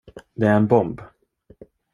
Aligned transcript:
Det 0.33 0.47
är 0.47 0.53
en 0.53 0.67
bomb. 0.67 1.01